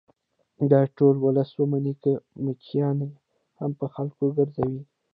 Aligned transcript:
باید 0.69 0.89
ټول 0.97 1.15
ولس 1.19 1.49
ومني 1.55 1.93
که 2.03 2.11
میچنې 2.43 3.09
هم 3.59 3.71
په 3.79 3.85
خلکو 3.95 4.25
ګرځوي 4.37 4.81